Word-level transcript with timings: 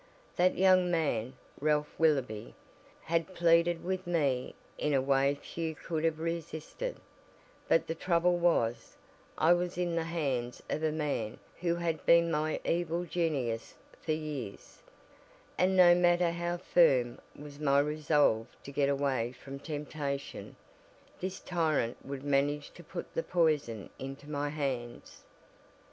That 0.35 0.57
young 0.57 0.89
man, 0.89 1.35
Ralph 1.59 1.93
Willoby, 1.99 2.55
had 3.03 3.35
pleaded 3.35 3.83
with 3.83 4.07
me 4.07 4.55
in 4.79 4.95
a 4.95 4.99
way 4.99 5.35
few 5.35 5.75
could 5.75 6.03
have 6.05 6.17
resisted, 6.19 6.97
but 7.67 7.85
the 7.85 7.93
trouble 7.93 8.35
was, 8.39 8.97
I 9.37 9.53
was 9.53 9.77
in 9.77 9.95
the 9.95 10.05
hands 10.05 10.59
of 10.71 10.81
a 10.81 10.91
man 10.91 11.37
who 11.59 11.75
had 11.75 12.03
been 12.03 12.31
my 12.31 12.59
evil 12.65 13.03
genius 13.05 13.75
for 14.01 14.13
years, 14.13 14.81
and 15.55 15.77
no 15.77 15.93
matter 15.93 16.31
how 16.31 16.57
firm 16.57 17.19
was 17.37 17.59
my 17.59 17.77
resolve 17.77 18.47
to 18.63 18.71
get 18.71 18.89
away 18.89 19.31
from 19.33 19.59
temptation, 19.59 20.55
this 21.19 21.39
tyrant 21.39 22.03
would 22.03 22.23
manage 22.23 22.71
to 22.71 22.83
put 22.83 23.13
the 23.13 23.21
poison 23.21 23.91
into 23.99 24.27
my 24.27 24.49
hands. 24.49 25.21